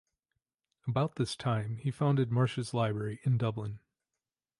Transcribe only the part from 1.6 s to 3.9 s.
he founded Marsh's Library in Dublin.